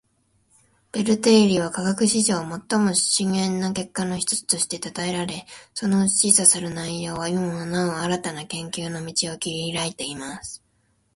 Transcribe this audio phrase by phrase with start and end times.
[0.93, 10.63] ベル定理は科学史上最も深遠な結果の一つとして讃えられ，その示唆する内容は今もなお新たな研究の道を切り拓いています．